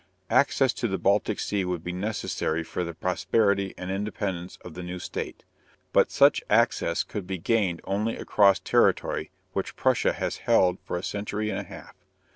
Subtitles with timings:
[0.31, 4.81] Access to the Baltic Sea would be necessary for the prosperity and independence of the
[4.81, 5.43] new state.
[5.93, 11.03] But such access could be gained only across territory which Prussia has held for a
[11.03, 11.93] century and a half.